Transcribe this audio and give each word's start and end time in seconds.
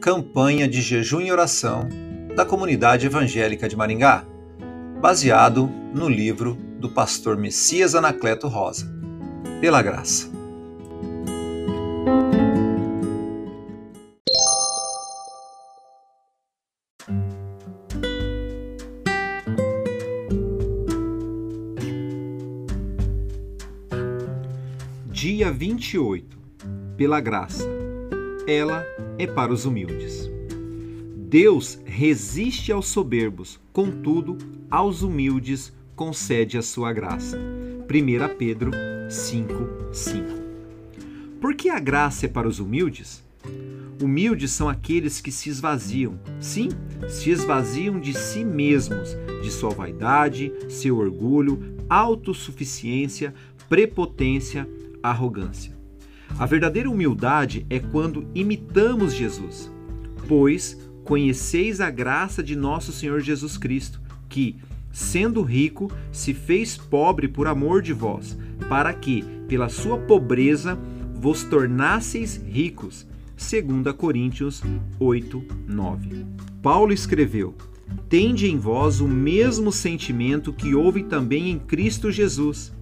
Campanha 0.00 0.66
de 0.66 0.80
Jejum 0.80 1.20
e 1.20 1.30
Oração 1.30 1.86
da 2.34 2.46
Comunidade 2.46 3.04
Evangélica 3.04 3.68
de 3.68 3.76
Maringá, 3.76 4.24
baseado 4.98 5.70
no 5.92 6.08
livro 6.08 6.54
do 6.78 6.88
pastor 6.88 7.36
Messias 7.36 7.94
Anacleto 7.94 8.48
Rosa. 8.48 8.90
Pela 9.60 9.82
graça. 9.82 10.30
Dia 25.12 25.52
28. 25.52 26.38
Pela 26.96 27.20
graça. 27.20 27.79
Ela 28.50 28.84
é 29.16 29.28
para 29.28 29.52
os 29.52 29.64
humildes. 29.64 30.28
Deus 31.16 31.78
resiste 31.84 32.72
aos 32.72 32.88
soberbos, 32.88 33.60
contudo, 33.72 34.36
aos 34.68 35.02
humildes 35.02 35.72
concede 35.94 36.58
a 36.58 36.62
sua 36.62 36.92
graça. 36.92 37.38
1 37.38 38.36
Pedro 38.36 38.72
5, 39.08 39.92
5. 39.92 40.26
Por 41.40 41.54
que 41.54 41.68
a 41.68 41.78
graça 41.78 42.26
é 42.26 42.28
para 42.28 42.48
os 42.48 42.58
humildes? 42.58 43.22
Humildes 44.02 44.50
são 44.50 44.68
aqueles 44.68 45.20
que 45.20 45.30
se 45.30 45.48
esvaziam, 45.48 46.18
sim, 46.40 46.70
se 47.08 47.30
esvaziam 47.30 48.00
de 48.00 48.12
si 48.18 48.44
mesmos, 48.44 49.16
de 49.44 49.50
sua 49.52 49.70
vaidade, 49.70 50.52
seu 50.68 50.98
orgulho, 50.98 51.76
autossuficiência, 51.88 53.32
prepotência, 53.68 54.68
arrogância. 55.00 55.79
A 56.38 56.46
verdadeira 56.46 56.90
humildade 56.90 57.66
é 57.68 57.78
quando 57.78 58.26
imitamos 58.34 59.12
Jesus, 59.12 59.70
pois 60.26 60.78
conheceis 61.04 61.80
a 61.80 61.90
graça 61.90 62.42
de 62.42 62.56
nosso 62.56 62.92
Senhor 62.92 63.20
Jesus 63.20 63.58
Cristo, 63.58 64.00
que, 64.28 64.56
sendo 64.92 65.42
rico, 65.42 65.90
se 66.12 66.32
fez 66.32 66.76
pobre 66.76 67.28
por 67.28 67.46
amor 67.46 67.82
de 67.82 67.92
vós, 67.92 68.38
para 68.68 68.92
que, 68.94 69.22
pela 69.48 69.68
sua 69.68 69.98
pobreza, 69.98 70.78
vos 71.14 71.42
tornasseis 71.44 72.36
ricos. 72.36 73.06
2 73.36 73.94
Coríntios 73.96 74.62
8, 74.98 75.44
9. 75.66 76.26
Paulo 76.62 76.92
escreveu: 76.92 77.54
Tende 78.08 78.46
em 78.46 78.58
vós 78.58 79.00
o 79.00 79.08
mesmo 79.08 79.72
sentimento 79.72 80.52
que 80.52 80.74
houve 80.74 81.02
também 81.04 81.50
em 81.50 81.58
Cristo 81.58 82.10
Jesus 82.10 82.72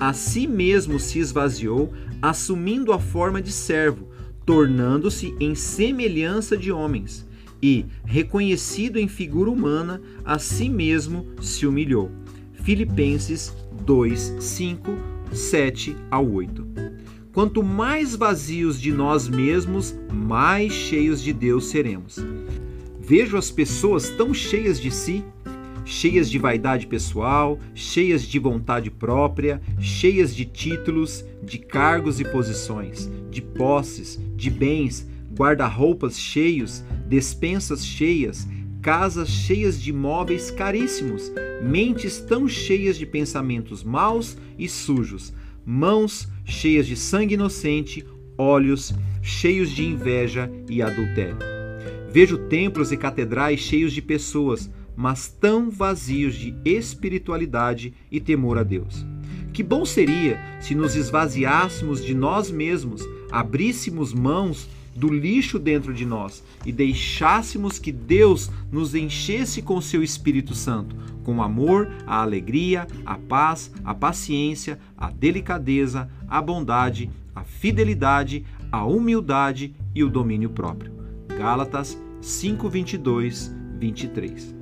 a 0.00 0.12
si 0.12 0.46
mesmo 0.46 0.98
se 0.98 1.18
esvaziou, 1.18 1.92
assumindo 2.20 2.92
a 2.92 2.98
forma 2.98 3.40
de 3.40 3.52
servo, 3.52 4.08
tornando-se 4.44 5.34
em 5.40 5.54
semelhança 5.54 6.56
de 6.56 6.72
homens, 6.72 7.26
e, 7.62 7.84
reconhecido 8.04 8.98
em 8.98 9.08
figura 9.08 9.50
humana, 9.50 10.00
a 10.24 10.38
si 10.38 10.68
mesmo 10.68 11.26
se 11.40 11.66
humilhou. 11.66 12.10
Filipenses 12.52 13.54
2, 13.84 14.36
5, 14.38 14.90
7 15.32 15.96
a 16.10 16.20
8. 16.20 16.66
Quanto 17.32 17.62
mais 17.62 18.14
vazios 18.14 18.80
de 18.80 18.92
nós 18.92 19.28
mesmos, 19.28 19.94
mais 20.12 20.72
cheios 20.72 21.22
de 21.22 21.32
Deus 21.32 21.66
seremos. 21.66 22.16
Vejo 23.00 23.36
as 23.36 23.50
pessoas 23.50 24.10
tão 24.10 24.34
cheias 24.34 24.80
de 24.80 24.90
si 24.90 25.24
cheias 25.88 26.30
de 26.30 26.38
vaidade 26.38 26.86
pessoal, 26.86 27.58
cheias 27.74 28.22
de 28.22 28.38
vontade 28.38 28.90
própria, 28.90 29.58
cheias 29.80 30.36
de 30.36 30.44
títulos, 30.44 31.24
de 31.42 31.56
cargos 31.56 32.20
e 32.20 32.24
posições, 32.24 33.10
de 33.30 33.40
posses, 33.40 34.20
de 34.36 34.50
bens, 34.50 35.08
guarda-roupas 35.34 36.18
cheios, 36.18 36.84
despensas 37.06 37.86
cheias, 37.86 38.46
casas 38.82 39.30
cheias 39.30 39.80
de 39.80 39.90
móveis 39.90 40.50
caríssimos, 40.50 41.32
mentes 41.62 42.20
tão 42.20 42.46
cheias 42.46 42.98
de 42.98 43.06
pensamentos 43.06 43.82
maus 43.82 44.36
e 44.58 44.68
sujos, 44.68 45.32
mãos 45.64 46.28
cheias 46.44 46.86
de 46.86 46.96
sangue 46.96 47.32
inocente, 47.32 48.04
olhos 48.36 48.92
cheios 49.22 49.70
de 49.70 49.86
inveja 49.86 50.50
e 50.68 50.82
adultério. 50.82 51.38
Vejo 52.12 52.36
templos 52.36 52.92
e 52.92 52.96
catedrais 52.96 53.60
cheios 53.60 53.92
de 53.92 54.02
pessoas, 54.02 54.70
mas 54.98 55.28
tão 55.28 55.70
vazios 55.70 56.34
de 56.34 56.52
espiritualidade 56.64 57.94
e 58.10 58.18
temor 58.18 58.58
a 58.58 58.64
Deus. 58.64 59.06
Que 59.52 59.62
bom 59.62 59.84
seria 59.84 60.40
se 60.60 60.74
nos 60.74 60.96
esvaziássemos 60.96 62.04
de 62.04 62.12
nós 62.14 62.50
mesmos, 62.50 63.06
abríssemos 63.30 64.12
mãos 64.12 64.68
do 64.96 65.08
lixo 65.08 65.56
dentro 65.56 65.94
de 65.94 66.04
nós 66.04 66.42
e 66.66 66.72
deixássemos 66.72 67.78
que 67.78 67.92
Deus 67.92 68.50
nos 68.72 68.92
enchesse 68.92 69.62
com 69.62 69.80
seu 69.80 70.02
Espírito 70.02 70.52
Santo, 70.52 70.96
com 71.22 71.40
amor, 71.40 71.88
a 72.04 72.20
alegria, 72.20 72.84
a 73.06 73.16
paz, 73.16 73.70
a 73.84 73.94
paciência, 73.94 74.80
a 74.96 75.10
delicadeza, 75.12 76.10
a 76.28 76.42
bondade, 76.42 77.08
a 77.36 77.44
fidelidade, 77.44 78.44
a 78.72 78.84
humildade 78.84 79.76
e 79.94 80.02
o 80.02 80.10
domínio 80.10 80.50
próprio. 80.50 80.92
Gálatas 81.28 81.96
5, 82.20 82.68
22, 82.68 83.54
23. 83.78 84.57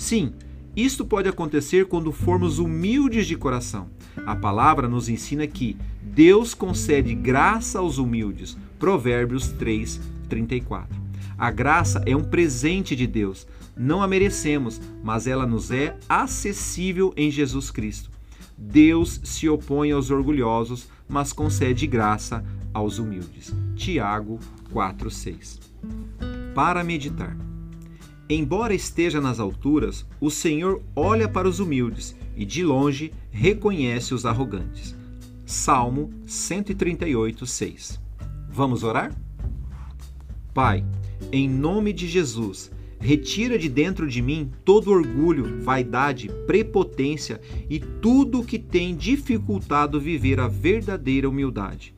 Sim, 0.00 0.32
isto 0.74 1.04
pode 1.04 1.28
acontecer 1.28 1.84
quando 1.84 2.10
formos 2.10 2.58
humildes 2.58 3.26
de 3.26 3.36
coração. 3.36 3.90
A 4.24 4.34
palavra 4.34 4.88
nos 4.88 5.10
ensina 5.10 5.46
que 5.46 5.76
Deus 6.02 6.54
concede 6.54 7.14
graça 7.14 7.80
aos 7.80 7.98
humildes. 7.98 8.56
Provérbios 8.78 9.48
3, 9.48 10.00
34. 10.26 10.98
A 11.36 11.50
graça 11.50 12.02
é 12.06 12.16
um 12.16 12.24
presente 12.24 12.96
de 12.96 13.06
Deus. 13.06 13.46
Não 13.76 14.02
a 14.02 14.08
merecemos, 14.08 14.80
mas 15.04 15.26
ela 15.26 15.46
nos 15.46 15.70
é 15.70 15.94
acessível 16.08 17.12
em 17.14 17.30
Jesus 17.30 17.70
Cristo. 17.70 18.10
Deus 18.56 19.20
se 19.22 19.50
opõe 19.50 19.92
aos 19.92 20.10
orgulhosos, 20.10 20.88
mas 21.06 21.30
concede 21.30 21.86
graça 21.86 22.42
aos 22.72 22.98
humildes. 22.98 23.54
Tiago 23.76 24.40
4:6. 24.72 25.60
Para 26.54 26.82
meditar. 26.82 27.49
Embora 28.32 28.72
esteja 28.72 29.20
nas 29.20 29.40
alturas, 29.40 30.06
o 30.20 30.30
Senhor 30.30 30.80
olha 30.94 31.28
para 31.28 31.48
os 31.48 31.58
humildes 31.58 32.14
e 32.36 32.44
de 32.44 32.62
longe 32.62 33.12
reconhece 33.28 34.14
os 34.14 34.24
arrogantes. 34.24 34.96
Salmo 35.44 36.14
138, 36.28 37.44
6. 37.44 38.00
Vamos 38.48 38.84
orar? 38.84 39.12
Pai, 40.54 40.84
em 41.32 41.48
nome 41.48 41.92
de 41.92 42.06
Jesus, 42.06 42.70
retira 43.00 43.58
de 43.58 43.68
dentro 43.68 44.06
de 44.06 44.22
mim 44.22 44.52
todo 44.64 44.92
orgulho, 44.92 45.60
vaidade, 45.64 46.30
prepotência 46.46 47.40
e 47.68 47.80
tudo 47.80 48.42
o 48.42 48.44
que 48.44 48.60
tem 48.60 48.94
dificultado 48.94 50.00
viver 50.00 50.38
a 50.38 50.46
verdadeira 50.46 51.28
humildade. 51.28 51.96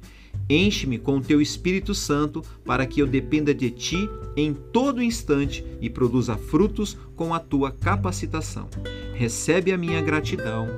Enche-me 0.49 0.99
com 0.99 1.17
o 1.17 1.21
teu 1.21 1.41
Espírito 1.41 1.95
Santo 1.95 2.43
para 2.65 2.87
que 2.87 3.01
eu 3.01 3.07
dependa 3.07 3.55
de 3.55 3.71
ti 3.71 4.09
em 4.37 4.53
todo 4.53 5.03
instante 5.03 5.65
e 5.81 5.89
produza 5.89 6.37
frutos 6.37 6.97
com 7.17 7.35
a 7.35 7.39
tua 7.39 7.71
capacitação. 7.71 8.69
Recebe 9.15 9.73
a 9.73 9.79
minha 9.79 10.01
gratidão. 10.01 10.69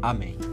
Amém. 0.00 0.51